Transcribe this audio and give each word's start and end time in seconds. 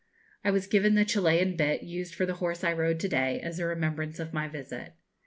I 0.43 0.49
was 0.49 0.65
given 0.65 0.95
the 0.95 1.05
Chilian 1.05 1.55
bit 1.55 1.83
used 1.83 2.15
for 2.15 2.25
the 2.25 2.33
horse 2.41 2.63
I 2.63 2.73
rode 2.73 2.99
to 3.01 3.07
day, 3.07 3.39
as 3.39 3.59
a 3.59 3.67
remembrance 3.67 4.19
of 4.19 4.33
my 4.33 4.47
visit. 4.47 4.93